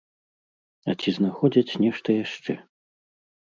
[0.91, 2.53] А ці знаходзяць нешта яшчэ?